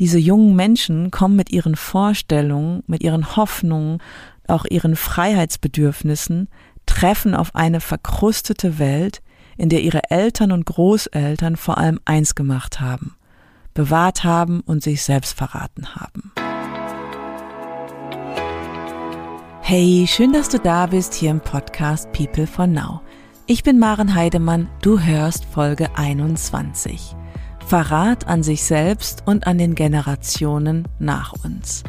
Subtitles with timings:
[0.00, 3.98] Diese jungen Menschen kommen mit ihren Vorstellungen, mit ihren Hoffnungen,
[4.48, 6.48] auch ihren Freiheitsbedürfnissen,
[6.84, 9.22] treffen auf eine verkrustete Welt,
[9.56, 13.14] in der ihre Eltern und Großeltern vor allem eins gemacht haben,
[13.72, 16.32] bewahrt haben und sich selbst verraten haben.
[19.60, 23.00] Hey, schön, dass du da bist hier im Podcast People for Now.
[23.46, 27.14] Ich bin Maren Heidemann, du hörst Folge 21.
[27.66, 31.82] Verrat an sich selbst und an den Generationen nach uns.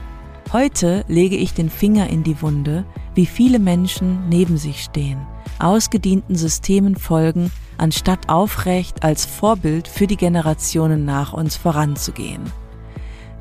[0.54, 5.20] Heute lege ich den Finger in die Wunde, wie viele Menschen neben sich stehen,
[5.60, 12.44] ausgedienten Systemen folgen, anstatt aufrecht als Vorbild für die Generationen nach uns voranzugehen.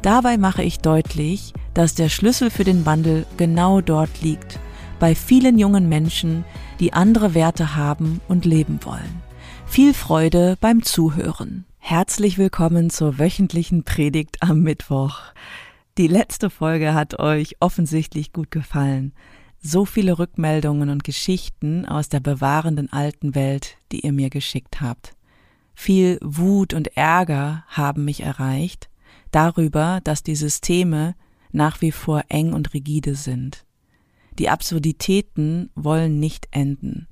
[0.02, 4.58] Dabei mache ich deutlich, dass der Schlüssel für den Wandel genau dort liegt,
[4.98, 6.44] bei vielen jungen Menschen,
[6.80, 9.22] die andere Werte haben und leben wollen.
[9.66, 11.64] Viel Freude beim Zuhören.
[11.86, 15.20] Herzlich willkommen zur wöchentlichen Predigt am Mittwoch.
[15.98, 19.12] Die letzte Folge hat euch offensichtlich gut gefallen.
[19.60, 25.14] So viele Rückmeldungen und Geschichten aus der bewahrenden alten Welt, die ihr mir geschickt habt.
[25.74, 28.88] Viel Wut und Ärger haben mich erreicht
[29.30, 31.14] darüber, dass die Systeme
[31.52, 33.66] nach wie vor eng und rigide sind.
[34.38, 37.08] Die Absurditäten wollen nicht enden.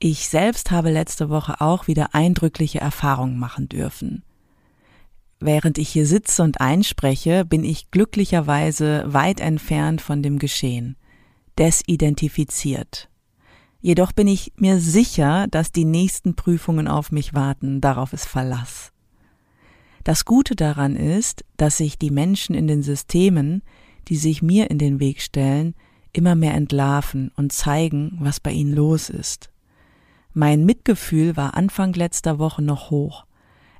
[0.00, 4.22] Ich selbst habe letzte Woche auch wieder eindrückliche Erfahrungen machen dürfen.
[5.40, 10.96] Während ich hier sitze und einspreche, bin ich glücklicherweise weit entfernt von dem Geschehen,
[11.58, 13.08] desidentifiziert.
[13.80, 18.92] Jedoch bin ich mir sicher, dass die nächsten Prüfungen auf mich warten, darauf ist Verlass.
[20.04, 23.62] Das Gute daran ist, dass sich die Menschen in den Systemen,
[24.06, 25.74] die sich mir in den Weg stellen,
[26.12, 29.50] immer mehr entlarven und zeigen, was bei ihnen los ist.
[30.40, 33.26] Mein Mitgefühl war Anfang letzter Woche noch hoch.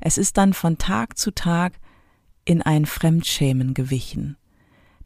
[0.01, 1.79] Es ist dann von Tag zu Tag
[2.45, 4.37] in ein Fremdschämen gewichen.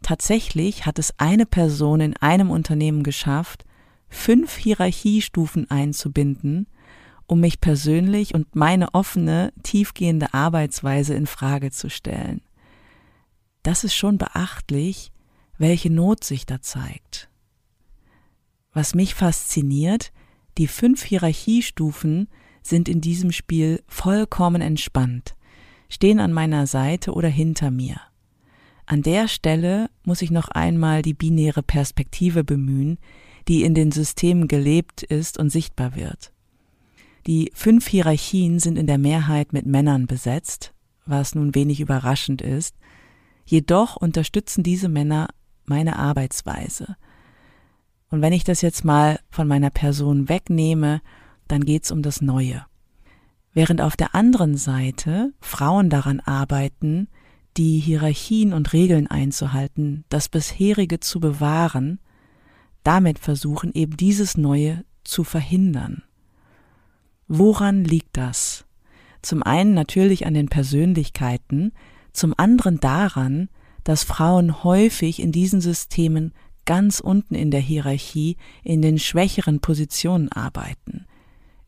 [0.01, 3.67] Tatsächlich hat es eine Person in einem Unternehmen geschafft,
[4.09, 6.69] fünf Hierarchiestufen einzubinden,
[7.27, 12.41] um mich persönlich und meine offene, tiefgehende Arbeitsweise in Frage zu stellen.
[13.63, 15.13] Das ist schon beachtlich,
[15.59, 17.29] welche Not sich da zeigt.
[18.73, 20.13] Was mich fasziniert,
[20.59, 22.29] die fünf Hierarchiestufen
[22.63, 25.35] sind in diesem Spiel vollkommen entspannt,
[25.89, 28.01] stehen an meiner Seite oder hinter mir.
[28.87, 32.99] An der Stelle muss ich noch einmal die binäre Perspektive bemühen,
[33.49, 36.33] die in den Systemen gelebt ist und sichtbar wird.
[37.27, 40.73] Die fünf Hierarchien sind in der Mehrheit mit Männern besetzt,
[41.07, 42.77] was nun wenig überraschend ist,
[43.45, 45.29] jedoch unterstützen diese Männer
[45.65, 46.97] meine Arbeitsweise–
[48.13, 51.01] und wenn ich das jetzt mal von meiner Person wegnehme,
[51.49, 52.65] dann geht's um das Neue.
[53.55, 57.09] Während auf der anderen Seite Frauen daran arbeiten,
[57.57, 62.01] die Hierarchien und Regeln einzuhalten, das bisherige zu bewahren,
[62.85, 66.03] damit versuchen eben dieses Neue zu verhindern.
[67.29, 68.67] Woran liegt das?
[69.23, 71.73] Zum einen natürlich an den Persönlichkeiten,
[72.13, 73.49] zum anderen daran,
[73.85, 76.35] dass Frauen häufig in diesen Systemen
[76.65, 81.07] ganz unten in der Hierarchie in den schwächeren Positionen arbeiten.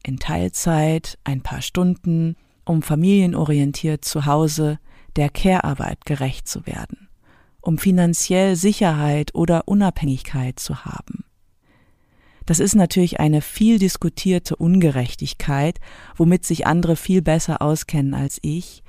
[0.03, 4.79] In Teilzeit, ein paar Stunden, um familienorientiert zu Hause
[5.17, 7.09] der Care-Arbeit gerecht zu werden,
[7.61, 11.25] um finanziell Sicherheit oder Unabhängigkeit zu haben.
[12.47, 15.81] Das ist natürlich eine viel diskutierte Ungerechtigkeit,
[16.17, 18.83] womit sich andere viel besser auskennen als ich.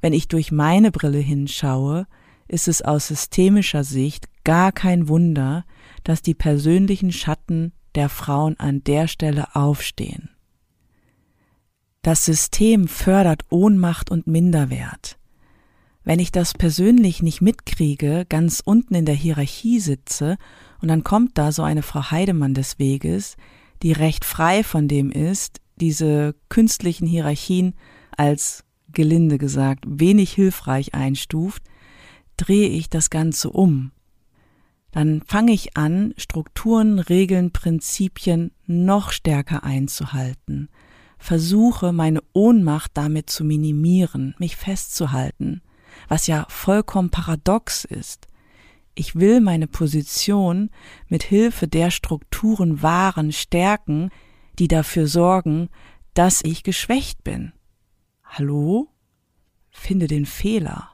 [0.00, 2.06] Wenn ich durch meine Brille hinschaue,
[2.48, 5.64] ist es aus systemischer Sicht gar kein Wunder,
[6.02, 10.30] dass die persönlichen Schatten der Frauen an der Stelle aufstehen.
[12.02, 15.18] Das System fördert Ohnmacht und Minderwert.
[16.02, 20.36] Wenn ich das persönlich nicht mitkriege, ganz unten in der Hierarchie sitze,
[20.82, 23.36] und dann kommt da so eine Frau Heidemann des Weges,
[23.82, 27.74] die recht frei von dem ist, diese künstlichen Hierarchien
[28.16, 31.62] als gelinde gesagt wenig hilfreich einstuft,
[32.36, 33.92] drehe ich das Ganze um.
[34.90, 40.68] Dann fange ich an, Strukturen, Regeln, Prinzipien noch stärker einzuhalten,
[41.18, 45.62] versuche meine Ohnmacht damit zu minimieren, mich festzuhalten,
[46.08, 48.28] was ja vollkommen paradox ist.
[48.94, 50.70] Ich will meine Position
[51.08, 54.10] mit Hilfe der Strukturen wahren, stärken,
[54.60, 55.68] die dafür sorgen,
[56.14, 57.52] dass ich geschwächt bin.
[58.22, 58.88] Hallo?
[59.70, 60.93] Finde den Fehler.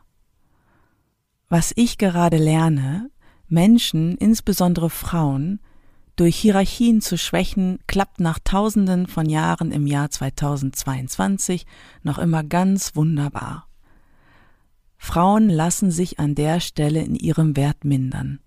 [1.52, 3.10] Was ich gerade lerne,
[3.48, 5.58] Menschen, insbesondere Frauen,
[6.14, 11.66] durch Hierarchien zu schwächen, klappt nach Tausenden von Jahren im Jahr 2022
[12.04, 13.66] noch immer ganz wunderbar.
[14.96, 18.38] Frauen lassen sich an der Stelle in ihrem Wert mindern.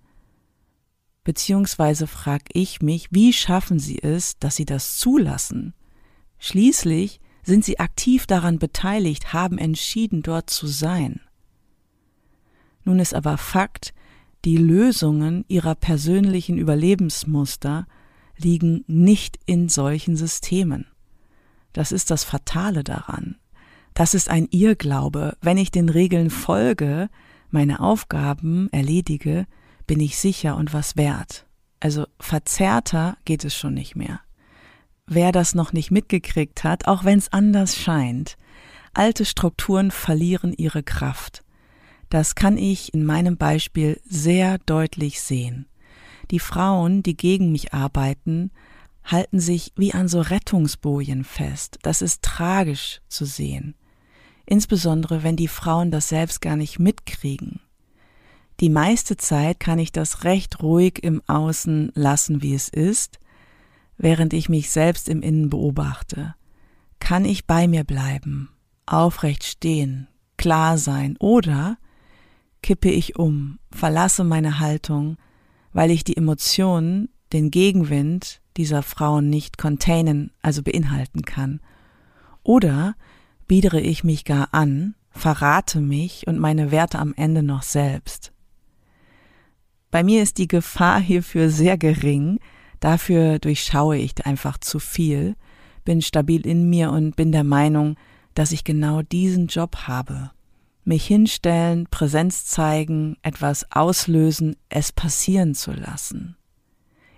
[1.25, 5.73] Beziehungsweise frag ich mich, wie schaffen sie es, dass sie das zulassen?
[6.39, 11.19] Schließlich sind sie aktiv daran beteiligt, haben entschieden, dort zu sein.
[12.83, 13.93] Nun ist aber Fakt,
[14.45, 17.87] die Lösungen ihrer persönlichen Überlebensmuster
[18.37, 20.87] liegen nicht in solchen Systemen.
[21.71, 23.37] Das ist das Fatale daran.
[23.93, 25.37] Das ist ein Irrglaube.
[25.41, 27.09] Wenn ich den Regeln folge,
[27.49, 29.45] meine Aufgaben erledige,
[29.87, 31.45] bin ich sicher und was wert.
[31.79, 34.19] Also verzerrter geht es schon nicht mehr.
[35.05, 38.37] Wer das noch nicht mitgekriegt hat, auch wenn es anders scheint,
[38.93, 41.42] alte Strukturen verlieren ihre Kraft.
[42.13, 45.65] Das kann ich in meinem Beispiel sehr deutlich sehen.
[46.29, 48.51] Die Frauen, die gegen mich arbeiten,
[49.03, 51.79] halten sich wie an so Rettungsbojen fest.
[51.81, 53.73] Das ist tragisch zu sehen.
[54.45, 57.61] Insbesondere wenn die Frauen das selbst gar nicht mitkriegen.
[58.59, 63.17] Die meiste Zeit kann ich das recht ruhig im Außen lassen, wie es ist,
[63.97, 66.35] während ich mich selbst im Innen beobachte.
[66.99, 68.51] Kann ich bei mir bleiben,
[68.85, 70.07] aufrecht stehen,
[70.37, 71.79] klar sein oder
[72.63, 75.17] kippe ich um, verlasse meine Haltung,
[75.73, 81.59] weil ich die Emotionen, den Gegenwind dieser Frauen nicht containen, also beinhalten kann.
[82.41, 82.95] Oder
[83.47, 88.31] biedere ich mich gar an, verrate mich und meine Werte am Ende noch selbst.
[89.91, 92.39] Bei mir ist die Gefahr hierfür sehr gering,
[92.79, 95.35] dafür durchschaue ich einfach zu viel,
[95.85, 97.95] bin stabil in mir und bin der Meinung,
[98.33, 100.31] dass ich genau diesen Job habe.
[100.85, 106.35] Mich hinstellen, Präsenz zeigen, etwas auslösen, es passieren zu lassen.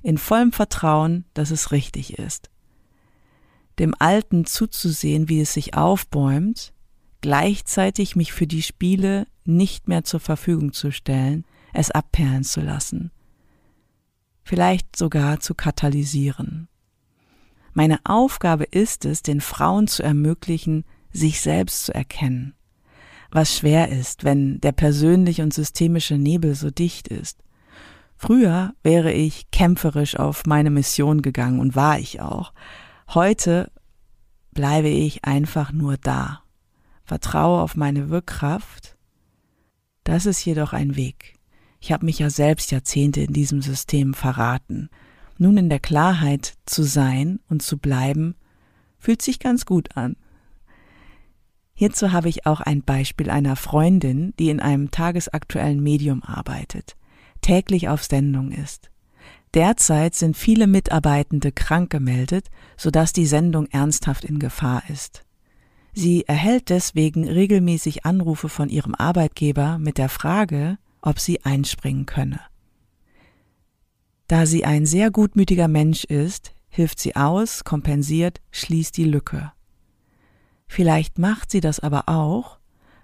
[0.03, 2.51] In vollem Vertrauen, dass es richtig ist.
[3.79, 6.73] Dem Alten zuzusehen, wie es sich aufbäumt,
[7.21, 13.11] gleichzeitig mich für die Spiele nicht mehr zur Verfügung zu stellen, es abperlen zu lassen,
[14.43, 16.67] vielleicht sogar zu katalysieren.
[17.73, 22.54] Meine Aufgabe ist es, den Frauen zu ermöglichen, sich selbst zu erkennen,
[23.35, 27.43] was schwer ist, wenn der persönliche und systemische Nebel so dicht ist.
[28.15, 32.53] Früher wäre ich kämpferisch auf meine Mission gegangen und war ich auch.
[33.13, 33.69] Heute
[34.51, 36.43] bleibe ich einfach nur da,
[37.03, 38.95] vertraue auf meine Wirkkraft.
[40.05, 41.33] Das ist jedoch ein Weg.
[41.81, 44.89] Ich habe mich ja selbst Jahrzehnte in diesem System verraten.
[45.37, 48.35] Nun in der Klarheit zu sein und zu bleiben,
[48.97, 50.15] fühlt sich ganz gut an.
[51.75, 56.95] Hierzu habe ich auch ein Beispiel einer Freundin, die in einem tagesaktuellen Medium arbeitet,
[57.41, 58.89] täglich auf Sendung ist.
[59.53, 65.23] Derzeit sind viele Mitarbeitende krank gemeldet, sodass die Sendung ernsthaft in Gefahr ist.
[65.93, 72.41] Sie erhält deswegen regelmäßig Anrufe von ihrem Arbeitgeber mit der Frage, ob sie einspringen könne.
[74.27, 79.53] Da sie ein sehr gutmütiger Mensch ist, hilft sie aus, kompensiert, schließt die Lücke.
[80.67, 82.57] Vielleicht macht sie das aber auch,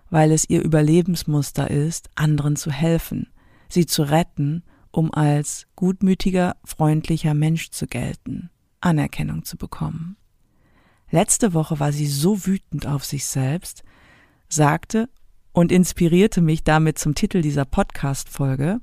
[0.10, 3.30] weil es ihr Überlebensmuster ist, anderen zu helfen,
[3.70, 8.50] sie zu retten, um als gutmütiger, freundlicher Mensch zu gelten,
[8.82, 10.18] Anerkennung zu bekommen.
[11.10, 13.84] Letzte Woche war sie so wütend auf sich selbst,
[14.48, 15.10] sagte
[15.54, 18.80] und inspirierte mich damit zum Titel dieser Podcast-Folge.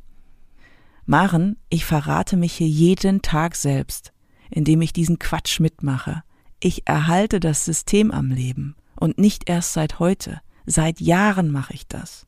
[1.07, 4.13] Maren, ich verrate mich hier jeden Tag selbst,
[4.51, 6.23] indem ich diesen Quatsch mitmache.
[6.61, 10.41] Ich erhalte das System am Leben und nicht erst seit heute.
[10.67, 12.27] Seit Jahren mache ich das.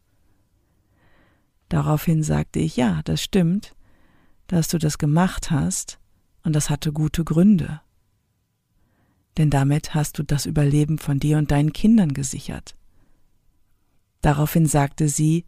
[1.69, 3.75] Daraufhin sagte ich, ja, das stimmt,
[4.47, 5.99] dass du das gemacht hast
[6.43, 7.81] und das hatte gute Gründe.
[9.37, 12.77] Denn damit hast du das Überleben von dir und deinen Kindern gesichert.
[14.21, 15.45] Daraufhin sagte sie,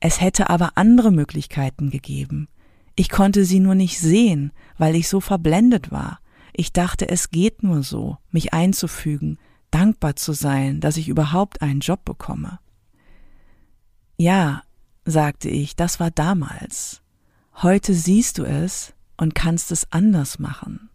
[0.00, 2.48] es hätte aber andere Möglichkeiten gegeben.
[2.94, 6.20] Ich konnte sie nur nicht sehen, weil ich so verblendet war.
[6.58, 9.38] Ich dachte, es geht nur so, mich einzufügen,
[9.70, 12.60] dankbar zu sein, dass ich überhaupt einen Job bekomme.
[14.16, 14.62] Ja,
[15.04, 17.02] sagte ich, das war damals.
[17.56, 20.88] Heute siehst du es und kannst es anders machen.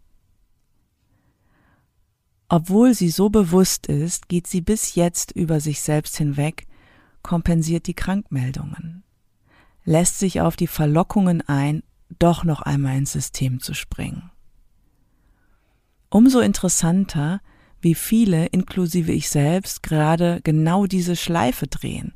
[2.48, 6.66] Obwohl sie so bewusst ist, geht sie bis jetzt über sich selbst hinweg
[7.22, 9.04] kompensiert die Krankmeldungen,
[9.84, 11.84] lässt sich auf die Verlockungen ein,
[12.18, 14.31] doch noch einmal ins System zu springen.
[16.12, 17.40] Umso interessanter,
[17.80, 22.14] wie viele, inklusive ich selbst, gerade genau diese Schleife drehen,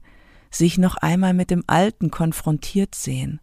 [0.51, 3.41] sich noch einmal mit dem Alten konfrontiert sehen,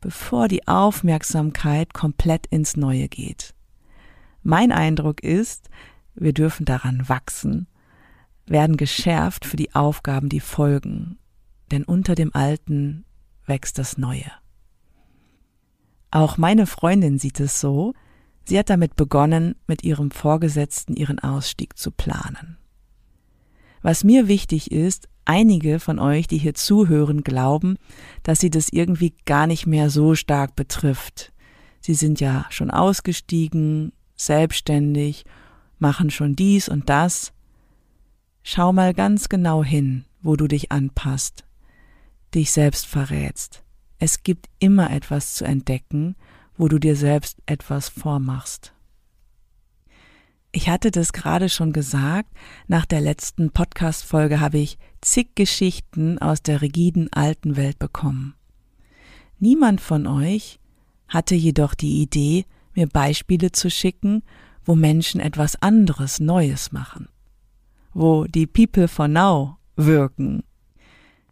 [0.00, 3.54] bevor die Aufmerksamkeit komplett ins Neue geht.
[4.42, 5.68] Mein Eindruck ist,
[6.14, 7.66] wir dürfen daran wachsen
[8.50, 11.16] werden geschärft für die Aufgaben, die folgen.
[11.70, 13.04] denn unter dem Alten
[13.46, 14.28] wächst das Neue.
[16.10, 17.94] Auch meine Freundin sieht es so,
[18.50, 22.58] sie hat damit begonnen, mit ihrem Vorgesetzten ihren Ausstieg zu planen.
[23.80, 27.76] Was mir wichtig ist, einige von euch, die hier zuhören, glauben,
[28.24, 31.32] dass sie das irgendwie gar nicht mehr so stark betrifft.
[31.80, 35.24] Sie sind ja schon ausgestiegen, selbstständig,
[35.78, 37.32] machen schon dies und das.
[38.42, 41.44] Schau mal ganz genau hin, wo du dich anpasst,
[42.34, 43.62] dich selbst verrätst.
[44.00, 46.16] Es gibt immer etwas zu entdecken,
[46.60, 48.74] wo du dir selbst etwas vormachst.
[50.52, 52.28] Ich hatte das gerade schon gesagt,
[52.68, 58.34] nach der letzten Podcast-Folge habe ich zig Geschichten aus der rigiden alten Welt bekommen.
[59.38, 60.60] Niemand von euch
[61.08, 64.22] hatte jedoch die Idee, mir Beispiele zu schicken,
[64.62, 67.08] wo Menschen etwas anderes Neues machen,
[67.94, 70.42] wo die People for Now wirken.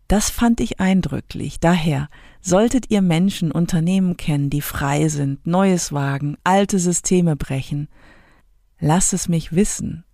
[0.08, 1.60] Das fand ich eindrücklich.
[1.60, 2.08] Daher
[2.48, 7.88] solltet ihr Menschen Unternehmen kennen, die frei sind, Neues wagen, alte Systeme brechen,
[8.80, 10.04] Lass es mich wissen.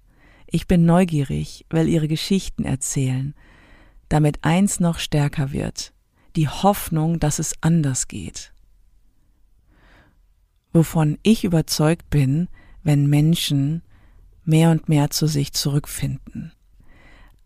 [0.46, 3.34] Ich bin neugierig, weil ihre Geschichten erzählen,
[4.08, 5.92] damit eins noch stärker wird,
[6.36, 8.52] die Hoffnung, dass es anders geht.
[10.72, 12.48] Wovon ich überzeugt bin,
[12.82, 13.82] wenn Menschen
[14.44, 16.52] mehr und mehr zu sich zurückfinden.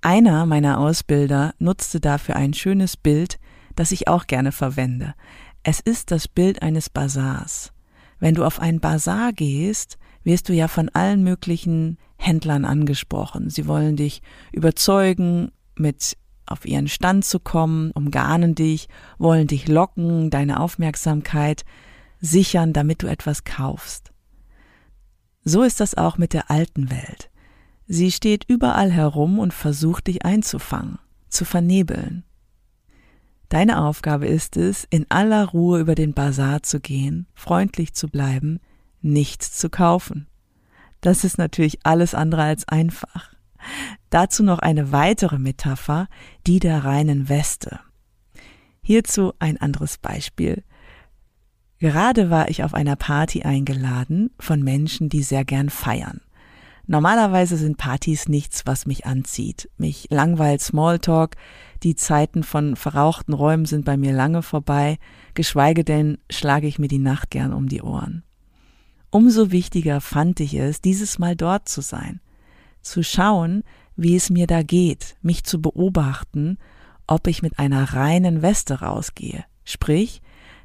[0.00, 3.38] Einer meiner Ausbilder nutzte dafür ein schönes Bild,
[3.78, 5.14] das ich auch gerne verwende.
[5.62, 7.72] Es ist das Bild eines Bazars.
[8.18, 13.50] Wenn du auf einen Bazar gehst, wirst du ja von allen möglichen Händlern angesprochen.
[13.50, 14.20] Sie wollen dich
[14.52, 21.64] überzeugen, mit auf ihren Stand zu kommen, umgarnen dich, wollen dich locken, deine Aufmerksamkeit
[22.20, 24.12] sichern, damit du etwas kaufst.
[25.44, 27.30] So ist das auch mit der alten Welt.
[27.86, 32.24] Sie steht überall herum und versucht dich einzufangen, zu vernebeln.
[33.48, 38.60] Deine Aufgabe ist es, in aller Ruhe über den Bazar zu gehen, freundlich zu bleiben,
[39.00, 40.26] nichts zu kaufen.
[41.00, 43.32] Das ist natürlich alles andere als einfach.
[44.10, 46.08] Dazu noch eine weitere Metapher,
[46.46, 47.80] die der reinen Weste.
[48.82, 50.64] Hierzu ein anderes Beispiel.
[51.78, 56.20] Gerade war ich auf einer Party eingeladen von Menschen, die sehr gern feiern.
[56.86, 59.70] Normalerweise sind Partys nichts, was mich anzieht.
[59.76, 61.36] Mich langweilt Smalltalk,
[61.82, 64.98] die Zeiten von verrauchten Räumen sind bei mir lange vorbei,
[65.34, 68.24] geschweige denn schlage ich mir die Nacht gern um die Ohren.
[69.10, 72.20] Umso wichtiger fand ich es, dieses Mal dort zu sein,
[72.82, 73.62] zu schauen,
[73.96, 76.58] wie es mir da geht, mich zu beobachten,
[77.06, 80.20] ob ich mit einer reinen Weste rausgehe, sprich,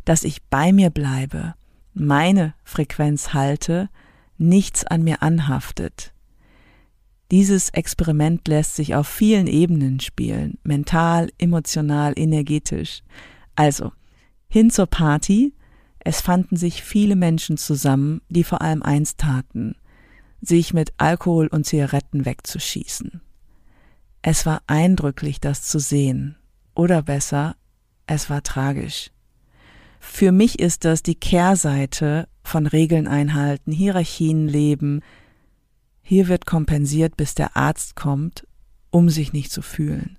[0.06, 1.56] dass ich bei mir bleibe,
[1.94, 3.90] meine Frequenz halte,
[4.38, 6.13] nichts an mir anhaftet.
[7.32, 13.02] Dieses Experiment lässt sich auf vielen Ebenen spielen, mental, emotional, energetisch.
[13.56, 13.92] Also,
[14.50, 15.54] hin zur Party,
[16.00, 19.76] es fanden sich viele Menschen zusammen, die vor allem eins taten,
[20.42, 23.22] sich mit Alkohol und Zigaretten wegzuschießen.
[24.22, 26.36] Es war eindrücklich, das zu sehen.
[26.76, 27.56] Oder besser,
[28.08, 29.12] es war tragisch.
[30.00, 35.02] Für mich ist das die Kehrseite von Regeln einhalten, Hierarchien leben.
[36.04, 38.46] Hier wird kompensiert, bis der Arzt kommt,
[38.92, 40.18] um sich nicht zu fühlen.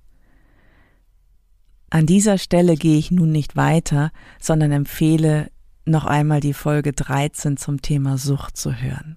[1.91, 4.11] An dieser Stelle gehe ich nun nicht weiter,
[4.41, 5.51] sondern empfehle
[5.85, 9.17] noch einmal die Folge 13 zum Thema Sucht zu hören.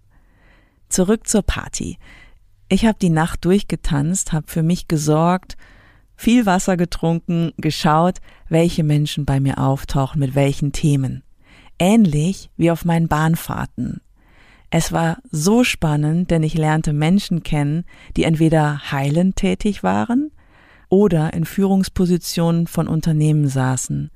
[0.90, 1.98] Zurück zur Party.
[2.70, 5.58] Ich habe die Nacht durchgetanzt, habe für mich gesorgt,
[6.16, 8.20] viel Wasser getrunken, geschaut,
[8.50, 11.24] welche Menschen bei mir auftauchen, mit welchen Themen.
[11.80, 14.02] Ähnlich wie auf meinen Bahnfahrten.
[14.70, 20.32] Es war so spannend, denn ich lernte Menschen kennen, die entweder heilend tätig waren
[20.90, 24.12] oder in Führungspositionen von Unternehmen saßen,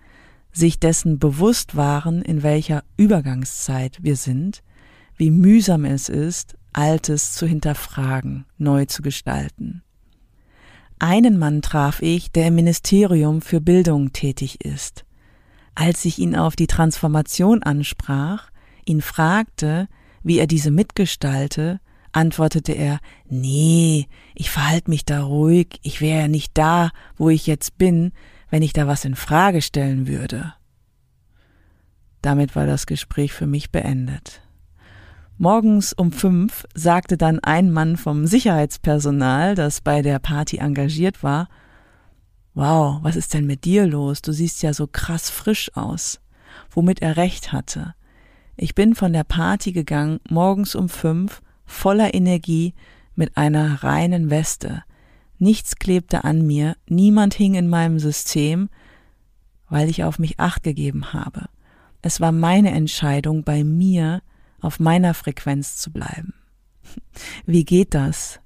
[0.52, 4.62] sich dessen bewusst waren, in welcher Übergangszeit wir sind,
[5.16, 9.84] wie mühsam es ist, Altes zu hinterfragen, neu zu gestalten.
[11.00, 15.06] Einen Mann traf ich, der im Ministerium für Bildung tätig ist.
[15.76, 18.52] Als ich ihn auf die Transformation ansprach,
[18.86, 19.88] ihn fragte,
[20.24, 21.80] wie er diese mitgestalte,
[22.12, 23.00] antwortete er,
[23.30, 28.12] nee, ich verhalte mich da ruhig, ich wäre ja nicht da, wo ich jetzt bin,
[28.50, 30.54] wenn ich da was in Frage stellen würde.
[32.22, 34.42] Damit war das Gespräch für mich beendet.
[35.38, 41.48] Morgens um fünf sagte dann ein Mann vom Sicherheitspersonal, das bei der Party engagiert war,
[42.54, 44.22] Wow, was ist denn mit dir los?
[44.22, 46.20] Du siehst ja so krass frisch aus.
[46.70, 47.96] Womit er recht hatte.
[48.64, 52.76] Ich bin von der Party gegangen, morgens um fünf, voller Energie,
[53.16, 54.84] mit einer reinen Weste.
[55.40, 58.70] Nichts klebte an mir, niemand hing in meinem System,
[59.68, 61.50] weil ich auf mich acht gegeben habe.
[62.04, 64.22] Es war meine Entscheidung, bei mir
[64.60, 66.36] auf meiner Frequenz zu bleiben.
[67.48, 68.42] Wie geht das?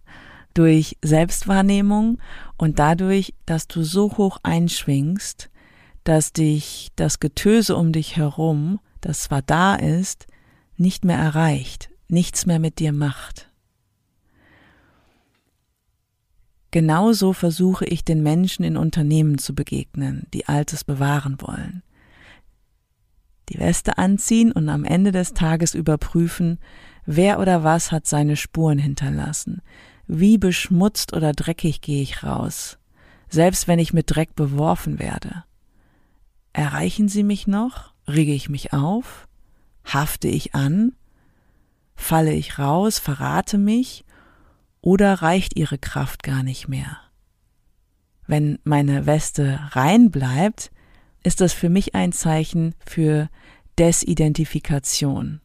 [0.54, 2.20] Durch Selbstwahrnehmung
[2.56, 5.50] und dadurch, dass du so hoch einschwingst,
[6.06, 10.26] dass dich das Getöse um dich herum, das zwar da ist,
[10.78, 13.52] nicht mehr erreicht, nichts mehr mit dir macht.
[16.72, 21.84] Genauso versuche ich den Menschen in Unternehmen zu begegnen, die Altes bewahren wollen.
[23.50, 26.58] Die Weste anziehen und am Ende des Tages überprüfen,
[27.06, 29.62] wer oder was hat seine Spuren hinterlassen,
[30.08, 32.80] wie beschmutzt oder dreckig gehe ich raus,
[33.30, 35.44] selbst wenn ich mit Dreck beworfen werde.
[36.54, 37.95] Erreichen sie mich noch?
[38.08, 39.28] Rege ich mich auf?
[39.86, 40.94] Hafte ich an?
[41.96, 44.06] Falle ich raus, verrate mich
[44.82, 46.98] oder reicht ihre Kraft gar nicht mehr?
[48.28, 50.72] Wenn meine Weste rein bleibt,
[51.24, 53.30] ist das für mich ein Zeichen für
[53.80, 55.42] Desidentifikation.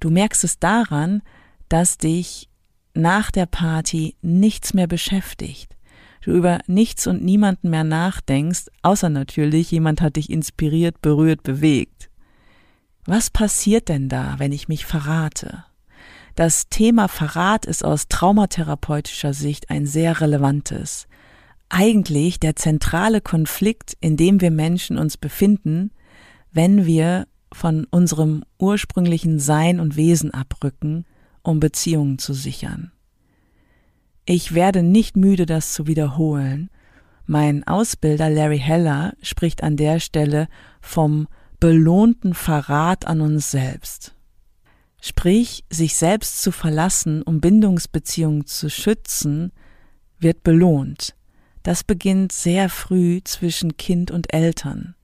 [0.00, 1.22] Du merkst es daran,
[1.68, 2.48] dass dich
[2.94, 5.76] nach der Party nichts mehr beschäftigt.
[6.22, 12.10] Du über nichts und niemanden mehr nachdenkst, außer natürlich, jemand hat dich inspiriert, berührt, bewegt.
[13.04, 15.64] Was passiert denn da, wenn ich mich verrate?
[16.34, 21.08] Das Thema Verrat ist aus traumatherapeutischer Sicht ein sehr relevantes.
[21.68, 25.90] Eigentlich der zentrale Konflikt, in dem wir Menschen uns befinden,
[26.52, 31.06] wenn wir von unserem ursprünglichen Sein und Wesen abrücken,
[31.42, 32.92] um Beziehungen zu sichern.
[34.30, 36.68] Ich werde nicht müde, das zu wiederholen.
[37.24, 40.48] Mein Ausbilder Larry Heller spricht an der Stelle
[40.82, 41.28] vom
[41.60, 44.14] belohnten Verrat an uns selbst.
[45.00, 49.50] Sprich, sich selbst zu verlassen, um Bindungsbeziehungen zu schützen,
[50.18, 51.14] wird belohnt.
[51.62, 54.94] Das beginnt sehr früh zwischen Kind und Eltern.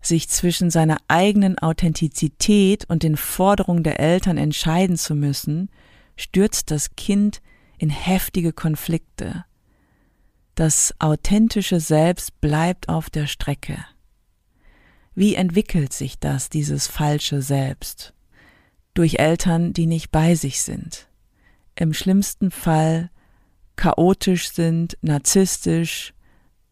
[0.00, 5.70] Sich zwischen seiner eigenen Authentizität und den Forderungen der Eltern entscheiden zu müssen,
[6.16, 7.40] stürzt das Kind
[7.78, 9.44] in heftige Konflikte.
[10.54, 13.84] Das authentische Selbst bleibt auf der Strecke.
[15.14, 18.14] Wie entwickelt sich das, dieses falsche Selbst?
[18.94, 21.08] durch Eltern, die nicht bei sich sind.
[21.74, 23.10] Im schlimmsten Fall
[23.76, 26.14] chaotisch sind, narzisstisch,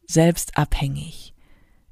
[0.06, 1.34] selbstabhängig.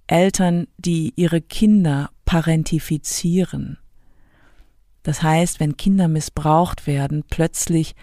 [0.07, 3.79] Eltern, die ihre Kinder parentifizieren.
[5.03, 7.95] Das heißt, wenn Kinder missbraucht werden, plötzlich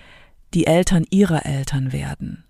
[0.53, 2.45] die Eltern ihrer Eltern werden.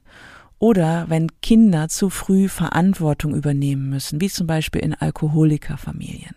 [0.59, 6.35] Oder wenn Kinder zu früh Verantwortung übernehmen müssen, wie zum Beispiel in Alkoholikerfamilien.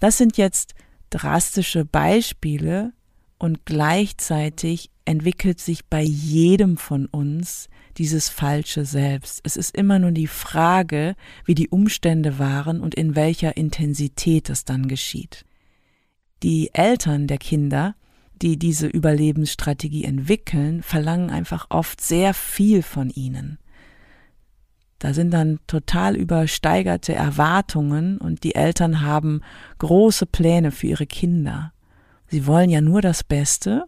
[0.00, 0.74] Das sind jetzt
[1.10, 2.92] drastische Beispiele
[3.38, 9.40] und gleichzeitig entwickelt sich bei jedem von uns dieses falsche Selbst.
[9.42, 14.64] Es ist immer nur die Frage, wie die Umstände waren und in welcher Intensität es
[14.64, 15.44] dann geschieht.
[16.42, 17.94] Die Eltern der Kinder,
[18.42, 23.58] die diese Überlebensstrategie entwickeln, verlangen einfach oft sehr viel von ihnen.
[24.98, 29.42] Da sind dann total übersteigerte Erwartungen und die Eltern haben
[29.78, 31.72] große Pläne für ihre Kinder.
[32.28, 33.84] Sie wollen ja nur das Beste,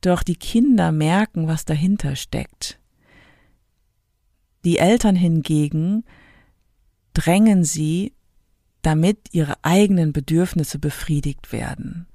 [0.00, 2.78] doch die Kinder merken, was dahinter steckt.
[4.64, 6.04] Die Eltern hingegen
[7.12, 8.12] drängen sie,
[8.82, 12.06] damit ihre eigenen Bedürfnisse befriedigt werden.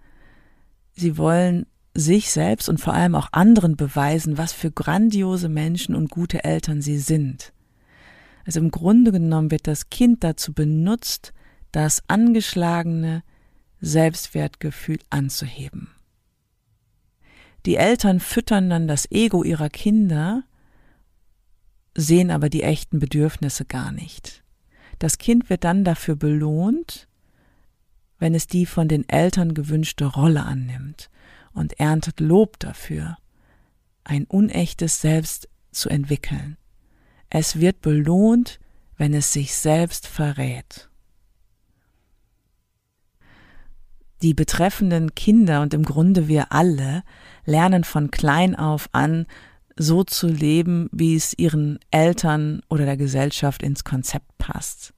[0.94, 6.10] Sie wollen sich selbst und vor allem auch anderen beweisen, was für grandiose Menschen und
[6.10, 7.54] gute Eltern sie sind.
[8.46, 11.34] Also im Grunde genommen wird das Kind dazu benutzt,
[11.72, 13.24] das angeschlagene
[13.82, 15.90] Selbstwertgefühl anzuheben.
[17.66, 20.44] Die Eltern füttern dann das Ego ihrer Kinder,
[21.96, 24.44] sehen aber die echten Bedürfnisse gar nicht.
[24.98, 27.08] Das Kind wird dann dafür belohnt,
[28.22, 31.10] wenn es die von den Eltern gewünschte Rolle annimmt
[31.54, 33.18] und erntet Lob dafür,
[34.04, 36.56] ein unechtes Selbst zu entwickeln.
[37.32, 38.60] Es wird belohnt,
[38.96, 40.88] wenn es sich selbst verrät.
[44.22, 47.02] Die betreffenden Kinder und im Grunde wir alle
[47.44, 49.26] lernen von klein auf an,
[49.76, 54.94] so zu leben, wie es ihren Eltern oder der Gesellschaft ins Konzept passt.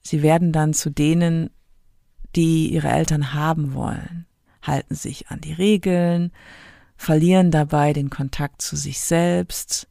[0.00, 1.50] Sie werden dann zu denen,
[2.36, 4.26] die ihre Eltern haben wollen,
[4.62, 6.30] halten sich an die Regeln,
[6.96, 9.88] verlieren dabei den Kontakt zu sich selbst,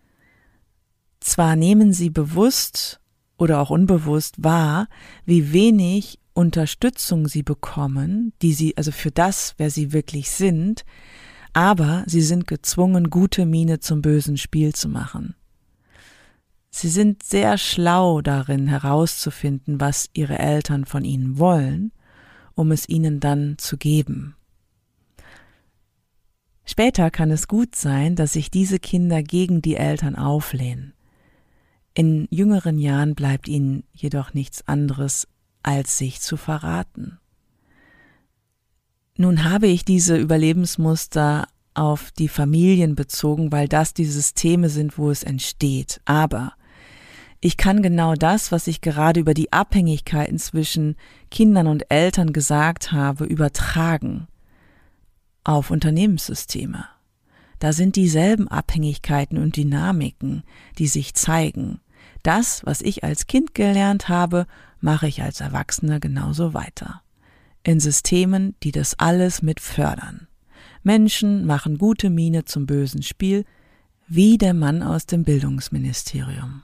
[1.20, 3.00] zwar nehmen sie bewusst
[3.38, 4.88] oder auch unbewusst wahr,
[5.26, 10.86] wie wenig Unterstützung sie bekommen, die sie, also für das, wer sie wirklich sind,
[11.54, 15.36] aber sie sind gezwungen, gute Miene zum bösen Spiel zu machen.
[16.70, 21.94] Sie sind sehr schlau darin herauszufinden, was ihre Eltern von ihnen wollen,
[22.56, 24.36] um es ihnen dann zu geben.
[26.66, 30.94] Später kann es gut sein, dass sich diese Kinder gegen die Eltern auflehnen.
[31.94, 35.28] In jüngeren Jahren bleibt ihnen jedoch nichts anderes,
[35.64, 37.20] als sich zu verraten.
[39.18, 45.10] Nun habe ich diese Überlebensmuster auf die Familien bezogen, weil das die Systeme sind, wo
[45.10, 46.02] es entsteht.
[46.06, 46.54] Aber
[47.42, 50.96] ich kann genau das, was ich gerade über die Abhängigkeiten zwischen
[51.30, 54.28] Kindern und Eltern gesagt habe, übertragen
[55.44, 56.86] auf Unternehmenssysteme.
[57.60, 60.44] Da sind dieselben Abhängigkeiten und Dynamiken,
[60.78, 61.80] die sich zeigen.
[62.24, 64.48] Das, was ich als Kind gelernt habe,
[64.82, 67.02] mache ich als Erwachsener genauso weiter.
[67.64, 70.28] In Systemen, die das alles mit fördern.
[70.84, 73.46] Menschen machen gute Miene zum bösen Spiel,
[74.08, 76.62] wie der Mann aus dem Bildungsministerium.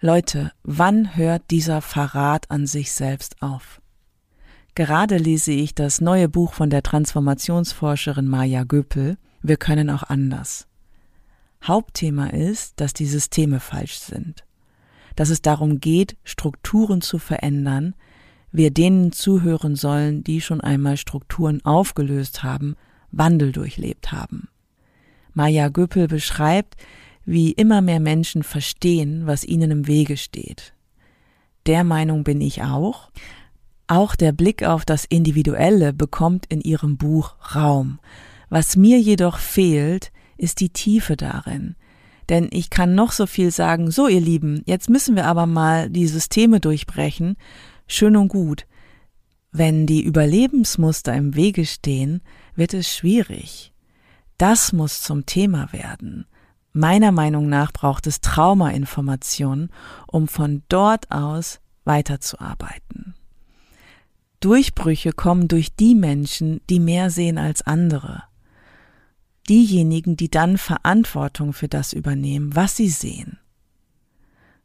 [0.00, 3.80] Leute, wann hört dieser Verrat an sich selbst auf?
[4.74, 10.66] Gerade lese ich das neue Buch von der Transformationsforscherin Maja Göpel, Wir können auch anders.
[11.64, 14.44] Hauptthema ist, dass die Systeme falsch sind.
[15.14, 17.94] Dass es darum geht, Strukturen zu verändern,
[18.52, 22.76] wir denen zuhören sollen, die schon einmal Strukturen aufgelöst haben,
[23.12, 24.48] Wandel durchlebt haben.
[25.32, 26.76] Maja Göpel beschreibt,
[27.26, 30.72] wie immer mehr Menschen verstehen, was ihnen im Wege steht.
[31.66, 33.10] Der Meinung bin ich auch,
[33.88, 37.98] auch der Blick auf das Individuelle bekommt in ihrem Buch Raum.
[38.48, 41.74] Was mir jedoch fehlt, ist die Tiefe darin.
[42.28, 45.90] Denn ich kann noch so viel sagen, so ihr Lieben, jetzt müssen wir aber mal
[45.90, 47.36] die Systeme durchbrechen,
[47.86, 48.66] schön und gut.
[49.52, 52.20] Wenn die Überlebensmuster im Wege stehen,
[52.54, 53.72] wird es schwierig.
[54.38, 56.26] Das muss zum Thema werden.
[56.78, 59.70] Meiner Meinung nach braucht es Traumainformationen,
[60.06, 63.14] um von dort aus weiterzuarbeiten.
[64.40, 68.24] Durchbrüche kommen durch die Menschen, die mehr sehen als andere.
[69.48, 73.38] Diejenigen, die dann Verantwortung für das übernehmen, was sie sehen.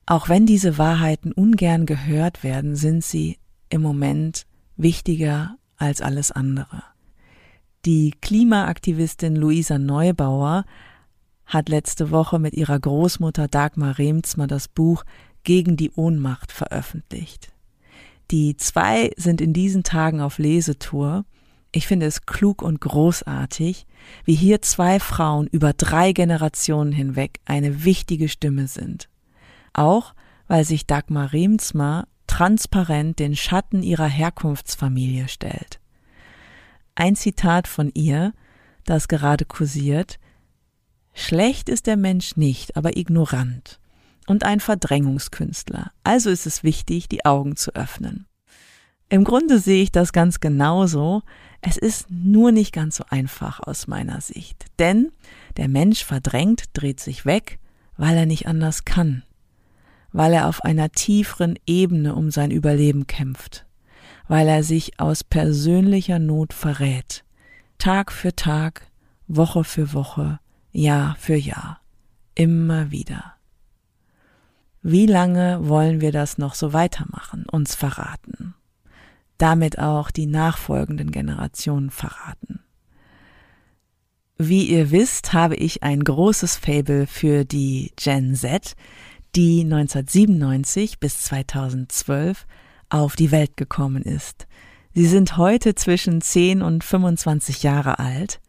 [0.05, 3.37] Auch wenn diese Wahrheiten ungern gehört werden, sind sie
[3.69, 4.45] im Moment
[4.75, 6.83] wichtiger als alles andere.
[7.85, 10.65] Die Klimaaktivistin Luisa Neubauer
[11.51, 15.03] hat letzte Woche mit ihrer Großmutter Dagmar Remzmer das Buch
[15.43, 17.51] Gegen die Ohnmacht veröffentlicht.
[18.31, 21.25] Die zwei sind in diesen Tagen auf Lesetour.
[21.73, 23.85] Ich finde es klug und großartig,
[24.23, 29.09] wie hier zwei Frauen über drei Generationen hinweg eine wichtige Stimme sind.
[29.73, 30.13] Auch
[30.47, 35.81] weil sich Dagmar Remsmar transparent den Schatten ihrer Herkunftsfamilie stellt.
[36.95, 38.33] Ein Zitat von ihr,
[38.85, 40.17] das gerade kursiert,
[41.13, 43.79] Schlecht ist der Mensch nicht, aber ignorant
[44.27, 45.91] und ein Verdrängungskünstler.
[46.03, 48.27] Also ist es wichtig, die Augen zu öffnen.
[49.09, 51.21] Im Grunde sehe ich das ganz genauso.
[51.59, 54.65] Es ist nur nicht ganz so einfach aus meiner Sicht.
[54.79, 55.11] Denn
[55.57, 57.59] der Mensch verdrängt, dreht sich weg,
[57.97, 59.23] weil er nicht anders kann.
[60.13, 63.65] Weil er auf einer tieferen Ebene um sein Überleben kämpft.
[64.29, 67.25] Weil er sich aus persönlicher Not verrät.
[67.79, 68.89] Tag für Tag,
[69.27, 70.39] Woche für Woche,
[70.71, 71.81] Jahr für Jahr.
[72.33, 73.35] Immer wieder.
[74.81, 78.55] Wie lange wollen wir das noch so weitermachen, uns verraten?
[79.37, 82.61] Damit auch die nachfolgenden Generationen verraten.
[84.37, 88.75] Wie ihr wisst, habe ich ein großes Fable für die Gen Z,
[89.35, 92.47] die 1997 bis 2012
[92.89, 94.47] auf die Welt gekommen ist.
[94.93, 98.41] Sie sind heute zwischen 10 und 25 Jahre alt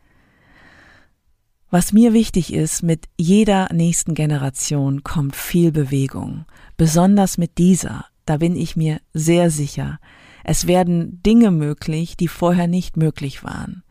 [1.73, 6.45] was mir wichtig ist, mit jeder nächsten Generation kommt viel Bewegung.
[6.77, 9.99] Besonders mit dieser, da bin ich mir sehr sicher.
[10.45, 13.85] Es werden Dinge möglich, die vorher nicht möglich waren.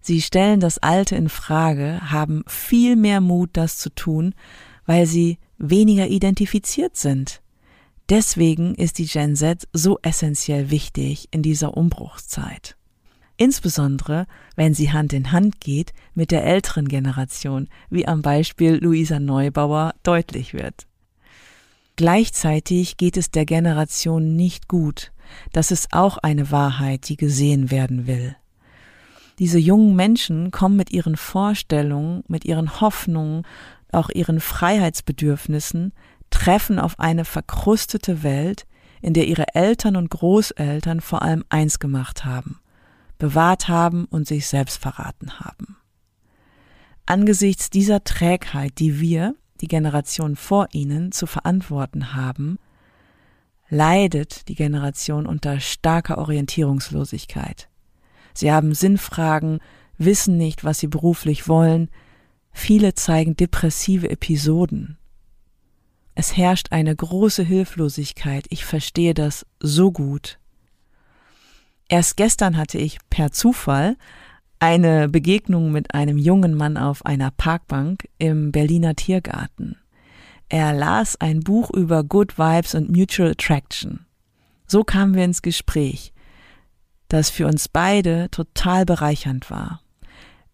[0.00, 4.34] Sie stellen das Alte in Frage, haben viel mehr Mut, das zu tun,
[4.86, 7.42] weil sie weniger identifiziert sind.
[8.08, 12.78] Deswegen ist die Gen Z so essentiell wichtig in dieser Umbruchszeit
[13.36, 19.20] insbesondere wenn sie Hand in Hand geht mit der älteren Generation, wie am Beispiel Luisa
[19.20, 20.86] Neubauer deutlich wird.
[21.96, 25.12] Gleichzeitig geht es der Generation nicht gut.
[25.52, 28.36] Das ist auch eine Wahrheit, die gesehen werden will.
[29.38, 33.42] Diese jungen Menschen kommen mit ihren Vorstellungen, mit ihren Hoffnungen,
[33.92, 35.92] auch ihren Freiheitsbedürfnissen,
[36.30, 38.66] treffen auf eine verkrustete Welt,
[39.02, 42.58] in der ihre Eltern und Großeltern vor allem eins gemacht haben,
[43.18, 45.76] bewahrt haben und sich selbst verraten haben.
[47.06, 52.58] Angesichts dieser Trägheit, die wir, die Generation vor ihnen, zu verantworten haben,
[53.68, 57.68] leidet die Generation unter starker Orientierungslosigkeit.
[58.34, 59.60] Sie haben Sinnfragen,
[59.98, 61.88] wissen nicht, was sie beruflich wollen,
[62.52, 64.98] viele zeigen depressive Episoden.
[66.14, 70.38] Es herrscht eine große Hilflosigkeit, ich verstehe das so gut.
[71.88, 73.96] Erst gestern hatte ich per Zufall
[74.58, 79.76] eine Begegnung mit einem jungen Mann auf einer Parkbank im Berliner Tiergarten.
[80.48, 84.06] Er las ein Buch über Good Vibes und Mutual Attraction.
[84.66, 86.12] So kamen wir ins Gespräch,
[87.08, 89.80] das für uns beide total bereichernd war.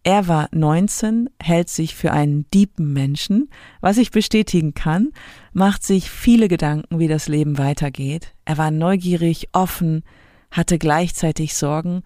[0.05, 3.49] Er war 19, hält sich für einen deepen Menschen,
[3.81, 5.13] was ich bestätigen kann,
[5.53, 8.35] macht sich viele Gedanken, wie das Leben weitergeht.
[8.45, 10.03] Er war neugierig, offen,
[10.53, 12.05] hatte gleichzeitig Sorgen,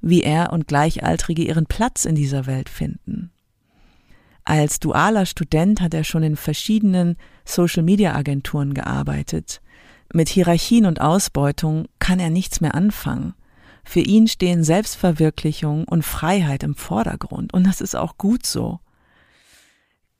[0.00, 3.32] wie er und Gleichaltrige ihren Platz in dieser Welt finden.
[4.44, 9.60] Als dualer Student hat er schon in verschiedenen Social-Media-Agenturen gearbeitet.
[10.12, 13.34] Mit Hierarchien und Ausbeutung kann er nichts mehr anfangen.
[13.82, 18.78] Für ihn stehen Selbstverwirklichung und Freiheit im Vordergrund, und das ist auch gut so.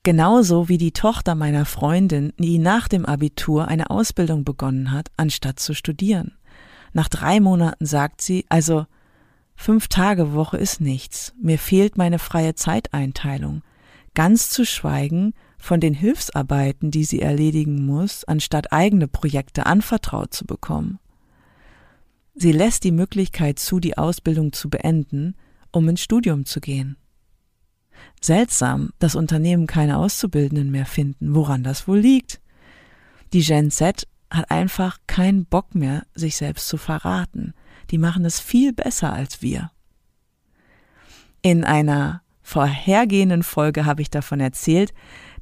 [0.02, 5.60] Genauso wie die Tochter meiner Freundin, die nach dem Abitur eine Ausbildung begonnen hat, anstatt
[5.60, 6.32] zu studieren.
[6.92, 8.86] Nach drei Monaten sagt sie, also
[9.54, 13.62] fünf Tage Woche ist nichts, mir fehlt meine freie Zeiteinteilung
[14.16, 20.44] ganz zu schweigen von den Hilfsarbeiten, die sie erledigen muss, anstatt eigene Projekte anvertraut zu
[20.44, 20.98] bekommen.
[22.34, 25.36] Sie lässt die Möglichkeit zu, die Ausbildung zu beenden,
[25.70, 26.96] um ins Studium zu gehen.
[28.20, 32.40] Seltsam, dass Unternehmen keine Auszubildenden mehr finden, woran das wohl liegt.
[33.32, 37.54] Die Gen Z hat einfach keinen Bock mehr, sich selbst zu verraten.
[37.90, 39.70] Die machen es viel besser als wir.
[41.42, 44.92] In einer vorhergehenden Folge habe ich davon erzählt,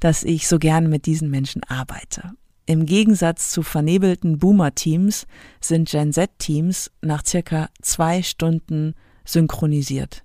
[0.00, 2.32] dass ich so gern mit diesen Menschen arbeite.
[2.66, 5.26] Im Gegensatz zu vernebelten Boomer-Teams
[5.60, 8.94] sind Gen Z-Teams nach circa zwei Stunden
[9.24, 10.23] synchronisiert.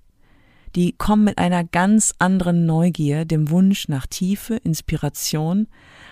[0.76, 5.66] Die kommen mit einer ganz anderen Neugier, dem Wunsch nach Tiefe, Inspiration,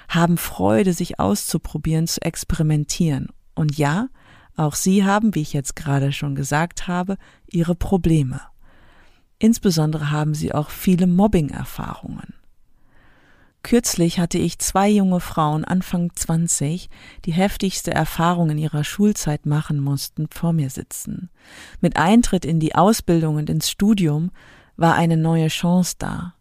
[0.08, 3.28] haben Freude, sich auszuprobieren, zu experimentieren.
[3.54, 4.08] Und ja,
[4.56, 7.16] auch sie haben, wie ich jetzt gerade schon gesagt habe,
[7.46, 8.40] ihre Probleme.
[9.38, 12.34] Insbesondere haben sie auch viele Mobbing-Erfahrungen.
[13.68, 16.88] Kürzlich hatte ich zwei junge Frauen Anfang 20,
[17.26, 21.28] die heftigste Erfahrung in ihrer Schulzeit machen mussten, vor mir sitzen.
[21.82, 24.30] Mit Eintritt in die Ausbildung und ins Studium
[24.78, 26.34] war eine neue Chance da.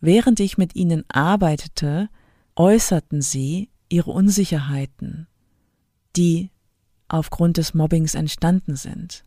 [0.00, 2.08] Während ich mit ihnen arbeitete,
[2.54, 5.26] äußerten sie ihre Unsicherheiten,
[6.14, 6.52] die
[7.08, 9.24] aufgrund des Mobbings entstanden sind.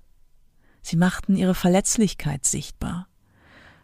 [0.81, 3.09] Sie machten ihre Verletzlichkeit sichtbar.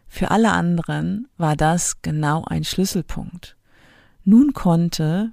[0.06, 3.56] Für alle anderen war das genau ein Schlüsselpunkt.
[4.24, 5.32] Nun konnte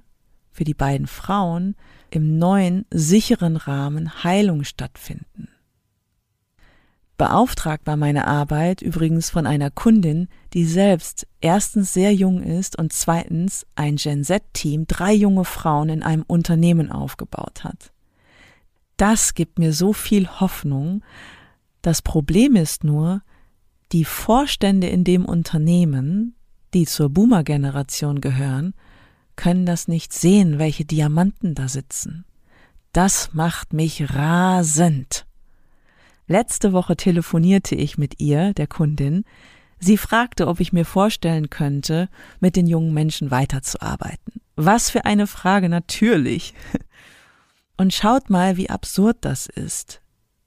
[0.50, 1.76] für die beiden Frauen
[2.10, 5.48] im neuen, sicheren Rahmen Heilung stattfinden.
[7.16, 12.92] Beauftragt war meine Arbeit übrigens von einer Kundin, die selbst erstens sehr jung ist und
[12.92, 17.92] zweitens ein Gen Z-Team drei junge Frauen in einem Unternehmen aufgebaut hat.
[18.96, 21.02] Das gibt mir so viel Hoffnung,
[21.80, 23.22] das Problem ist nur,
[23.92, 26.34] die Vorstände in dem Unternehmen,
[26.74, 28.74] die zur Boomer-Generation gehören,
[29.36, 32.24] können das nicht sehen, welche Diamanten da sitzen.
[32.92, 35.26] Das macht mich rasend.
[36.26, 39.24] Letzte Woche telefonierte ich mit ihr, der Kundin.
[39.78, 42.08] Sie fragte, ob ich mir vorstellen könnte,
[42.40, 44.40] mit den jungen Menschen weiterzuarbeiten.
[44.56, 46.54] Was für eine Frage, natürlich.
[47.76, 50.01] Und schaut mal, wie absurd das ist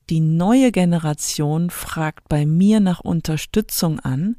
[0.10, 4.36] die neue Generation fragt bei mir nach Unterstützung an,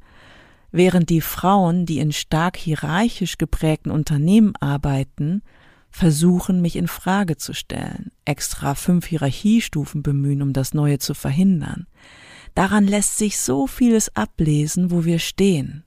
[0.70, 5.42] während die Frauen, die in stark hierarchisch geprägten Unternehmen arbeiten,
[5.90, 11.87] versuchen, mich in Frage zu stellen, extra fünf Hierarchiestufen bemühen, um das Neue zu verhindern.
[12.55, 15.85] Daran lässt sich so vieles ablesen, wo wir stehen.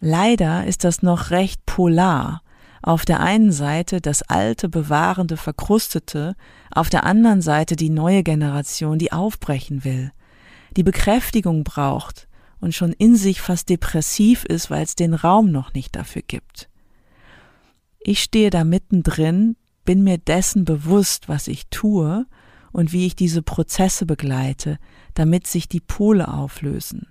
[0.00, 2.42] Leider ist das noch recht polar
[2.86, 6.36] auf der einen Seite das alte, bewahrende, verkrustete,
[6.70, 10.12] auf der anderen Seite die neue Generation, die aufbrechen will,
[10.76, 12.28] die Bekräftigung braucht
[12.60, 16.68] und schon in sich fast depressiv ist, weil es den Raum noch nicht dafür gibt.
[17.98, 22.24] Ich stehe da mittendrin, bin mir dessen bewusst, was ich tue
[22.70, 24.78] und wie ich diese Prozesse begleite,
[25.14, 27.08] damit sich die Pole auflösen.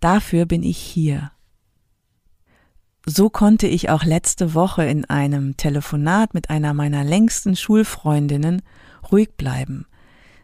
[0.00, 1.32] Dafür bin ich hier.
[3.12, 8.62] So konnte ich auch letzte Woche in einem Telefonat mit einer meiner längsten Schulfreundinnen
[9.10, 9.86] ruhig bleiben.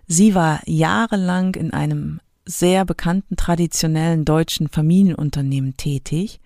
[0.08, 6.40] Sie war jahrelang in einem sehr bekannten traditionellen deutschen Familienunternehmen tätig,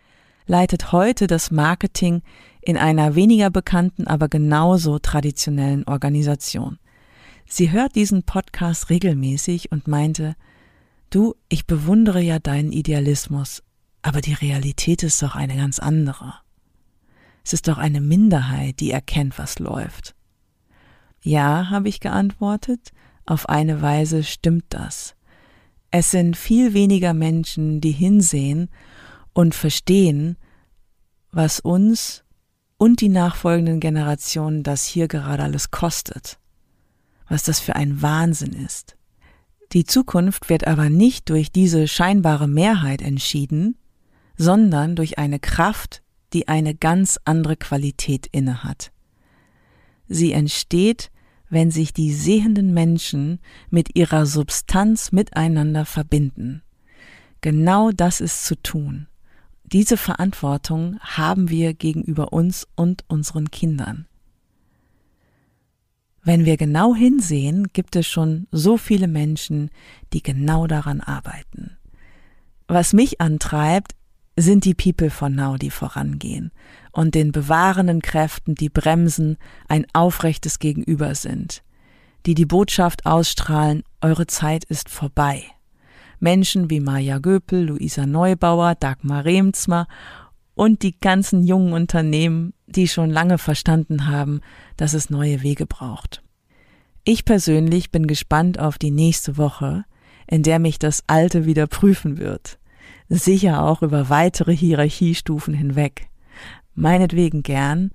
[0.47, 2.21] leitet heute das Marketing
[2.61, 6.79] in einer weniger bekannten, aber genauso traditionellen Organisation.
[7.49, 10.37] Sie hört diesen Podcast regelmäßig und meinte,
[11.09, 13.63] du, ich bewundere ja deinen Idealismus,
[14.03, 16.35] aber die Realität ist doch eine ganz andere.
[17.45, 20.15] Es ist doch eine Minderheit, die erkennt, was läuft.
[21.23, 22.93] Ja, habe ich geantwortet,
[23.27, 25.15] auf eine Weise stimmt das.
[25.91, 28.71] Es sind viel weniger Menschen, die hinsehen
[29.33, 30.37] und verstehen,
[31.33, 32.25] was uns
[32.77, 36.39] und die nachfolgenden Generationen das hier gerade alles kostet.
[37.29, 38.97] Was das für ein Wahnsinn ist.
[39.73, 43.77] Die Zukunft wird aber nicht durch diese scheinbare Mehrheit entschieden,
[44.41, 48.91] sondern durch eine Kraft, die eine ganz andere Qualität innehat.
[50.09, 51.11] Sie entsteht,
[51.51, 56.63] wenn sich die sehenden Menschen mit ihrer Substanz miteinander verbinden.
[57.43, 59.09] Genau das ist zu tun.
[59.65, 64.07] Diese Verantwortung haben wir gegenüber uns und unseren Kindern.
[66.23, 69.71] Wenn wir genau hinsehen, gibt es schon so viele Menschen,
[70.15, 71.77] die genau daran arbeiten.
[72.69, 74.00] Was mich antreibt,
[74.37, 76.53] sind die People for Now, die vorangehen
[76.93, 79.37] und den bewahrenden Kräften, die bremsen,
[79.69, 81.63] ein aufrechtes Gegenüber sind,
[82.27, 85.45] die die Botschaft ausstrahlen, eure Zeit ist vorbei.
[86.19, 89.89] Menschen wie Maja Göpel, Luisa Neubauer, Dagmar Remzmer
[90.55, 94.41] und die ganzen jungen Unternehmen, die schon lange verstanden haben,
[94.77, 96.23] dass es neue Wege braucht.
[97.05, 99.85] Ich persönlich bin gespannt auf die nächste Woche,
[100.27, 102.60] in der mich das Alte wieder prüfen wird
[103.09, 106.09] sicher auch über weitere Hierarchiestufen hinweg.
[106.75, 107.91] Meinetwegen gern,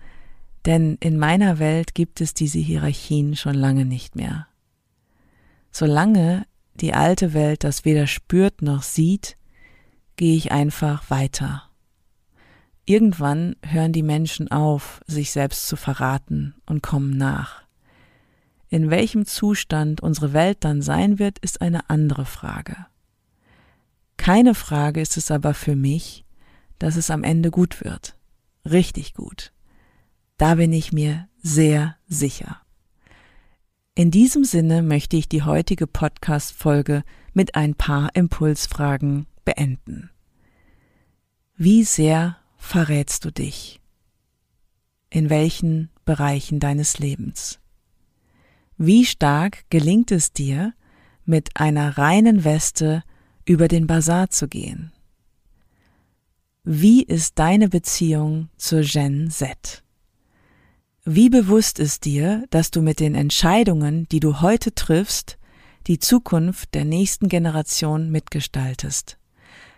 [0.66, 4.48] denn in meiner Welt gibt es diese Hierarchien schon lange nicht mehr.
[5.72, 9.38] Solange die alte Welt das weder spürt noch sieht,
[10.16, 11.64] gehe ich einfach weiter.
[12.86, 17.64] Irgendwann hören die Menschen auf, sich selbst zu verraten und kommen nach.
[18.70, 22.76] In welchem Zustand unsere Welt dann sein wird, ist eine andere Frage.
[24.17, 26.25] Keine Frage ist es aber für mich,
[26.80, 28.17] dass es am Ende gut wird.
[28.65, 29.51] Richtig gut.
[30.38, 32.62] Da bin ich mir sehr sicher.
[33.93, 40.10] In diesem Sinne möchte ich die heutige Podcast-Folge mit ein paar Impulsfragen beenden.
[41.56, 43.80] Wie sehr verrätst du dich?
[45.10, 47.60] In welchen Bereichen deines Lebens?
[48.78, 50.73] Wie stark gelingt es dir,
[51.23, 53.04] mit einer reinen Weste
[53.46, 54.92] über den Bazar zu gehen.
[56.64, 59.84] Wie ist deine Beziehung zur Gen Z?
[61.04, 65.38] Wie bewusst ist dir, dass du mit den Entscheidungen, die du heute triffst,
[65.86, 69.20] die Zukunft der nächsten Generation mitgestaltest?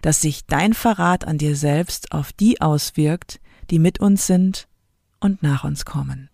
[0.02, 4.70] Dass sich dein Verrat an dir selbst auf die auswirkt, die mit uns sind
[5.20, 6.30] und nach uns kommen.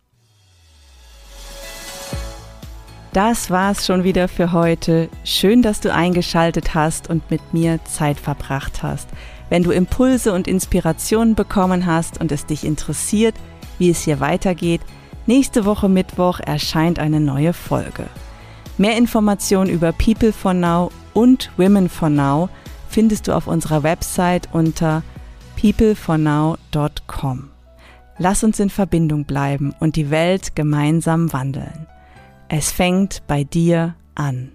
[3.13, 5.08] Das war's schon wieder für heute.
[5.23, 9.08] Schön, dass du eingeschaltet hast und mit mir Zeit verbracht hast.
[9.52, 13.36] Wenn du Impulse und Inspirationen bekommen hast und es dich interessiert,
[13.78, 14.82] wie es hier weitergeht,
[15.28, 18.08] nächste Woche Mittwoch erscheint eine neue Folge.
[18.80, 22.49] Mehr Informationen über People for Now und Women for Now
[22.89, 25.04] findest du auf unserer Website unter
[25.56, 27.52] peoplefornow.com.
[28.17, 31.86] Lass uns in Verbindung bleiben und die Welt gemeinsam wandeln.
[32.49, 34.51] Es fängt bei dir an.